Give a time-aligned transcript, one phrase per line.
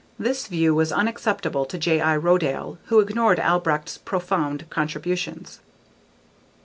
[0.17, 2.17] This view was unacceptable to J.l.
[2.19, 5.59] Rodale, who ignored Albrecht's profound contributions.